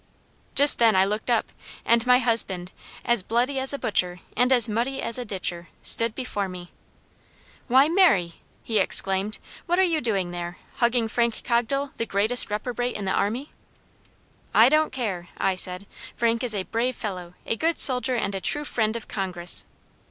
"Just 0.55 0.79
then 0.79 0.95
I 0.95 1.05
looked 1.05 1.29
up, 1.29 1.51
and 1.85 2.07
my 2.07 2.17
husband, 2.17 2.71
as 3.05 3.21
bloody 3.21 3.59
as 3.59 3.71
a 3.71 3.77
butcher, 3.77 4.19
and 4.35 4.51
as 4.51 4.67
muddy 4.67 4.99
as 4.99 5.19
a 5.19 5.25
ditcher, 5.25 5.69
stood 5.83 6.15
before 6.15 6.49
me. 6.49 6.71
"'Why, 7.67 7.87
Mary!' 7.87 8.41
he 8.63 8.79
exclaimed, 8.79 9.37
'what 9.67 9.77
are 9.77 9.83
you 9.83 10.01
doing 10.01 10.31
there? 10.31 10.57
Hugging 10.77 11.07
Frank 11.07 11.43
Cogdell, 11.43 11.91
the 11.97 12.07
greatest 12.07 12.49
reprobate 12.49 12.95
in 12.95 13.05
the 13.05 13.11
army?' 13.11 13.51
"'I 14.55 14.69
don't 14.69 14.91
care,' 14.91 15.27
I 15.37 15.53
said. 15.53 15.85
'Frank 16.15 16.43
is 16.43 16.55
a 16.55 16.63
brave 16.63 16.95
fellow, 16.95 17.35
a 17.45 17.55
good 17.55 17.77
soldier, 17.77 18.15
and 18.15 18.33
a 18.33 18.41
true 18.41 18.65
friend 18.65 18.95
of 18.95 19.07
Congress.' 19.07 19.67